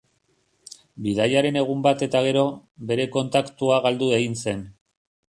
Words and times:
Bidaiaren 1.07 1.59
egun 1.59 1.83
bat 1.87 2.01
eta 2.07 2.21
gero, 2.27 2.45
bere 2.91 3.05
kontaktua 3.17 3.77
galdu 3.85 4.09
egin 4.21 4.39
zen. 4.45 4.65